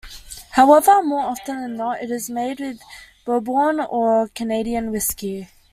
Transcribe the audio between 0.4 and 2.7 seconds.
However, more often than not, it is made